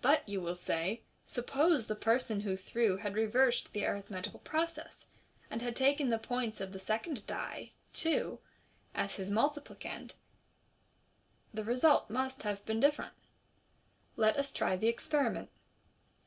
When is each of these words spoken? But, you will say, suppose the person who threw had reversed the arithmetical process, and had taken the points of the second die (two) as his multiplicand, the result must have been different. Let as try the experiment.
But, 0.00 0.26
you 0.26 0.40
will 0.40 0.54
say, 0.54 1.02
suppose 1.26 1.86
the 1.86 1.94
person 1.94 2.40
who 2.40 2.56
threw 2.56 2.96
had 2.96 3.14
reversed 3.14 3.74
the 3.74 3.84
arithmetical 3.84 4.38
process, 4.38 5.04
and 5.50 5.60
had 5.60 5.76
taken 5.76 6.08
the 6.08 6.18
points 6.18 6.62
of 6.62 6.72
the 6.72 6.78
second 6.78 7.26
die 7.26 7.72
(two) 7.92 8.38
as 8.94 9.16
his 9.16 9.30
multiplicand, 9.30 10.14
the 11.52 11.62
result 11.62 12.08
must 12.08 12.42
have 12.44 12.64
been 12.64 12.80
different. 12.80 13.12
Let 14.16 14.36
as 14.36 14.50
try 14.50 14.76
the 14.76 14.88
experiment. 14.88 15.50